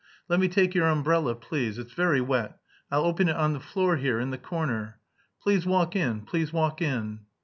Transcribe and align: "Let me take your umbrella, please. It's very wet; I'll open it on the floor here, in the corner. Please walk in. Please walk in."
"Let 0.27 0.39
me 0.39 0.47
take 0.47 0.73
your 0.73 0.87
umbrella, 0.87 1.35
please. 1.35 1.77
It's 1.77 1.93
very 1.93 2.21
wet; 2.21 2.57
I'll 2.89 3.03
open 3.05 3.29
it 3.29 3.35
on 3.35 3.53
the 3.53 3.59
floor 3.59 3.97
here, 3.97 4.19
in 4.19 4.31
the 4.31 4.37
corner. 4.39 4.97
Please 5.43 5.63
walk 5.63 5.95
in. 5.95 6.21
Please 6.21 6.51
walk 6.51 6.81
in." 6.81 7.19